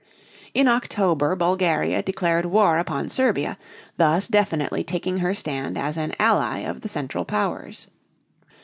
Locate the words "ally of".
6.19-6.81